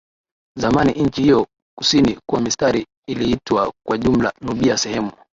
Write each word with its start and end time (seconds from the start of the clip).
Zamani 0.57 0.93
nchi 1.03 1.21
hiyo 1.23 1.47
kusini 1.77 2.19
kwa 2.29 2.41
Misri 2.41 2.85
iliitwa 3.07 3.73
kwa 3.87 3.97
jumla 3.97 4.33
Nubia 4.41 4.77
sehemu 4.77 5.11